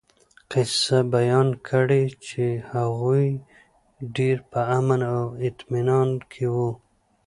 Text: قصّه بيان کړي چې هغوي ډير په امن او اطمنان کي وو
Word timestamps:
قصّه 0.51 0.99
بيان 1.15 1.47
کړي 1.69 2.03
چې 2.27 2.43
هغوي 2.71 3.27
ډير 4.15 4.37
په 4.51 4.59
امن 4.77 5.01
او 5.15 5.21
اطمنان 5.47 6.09
کي 6.31 6.45
وو 6.53 6.69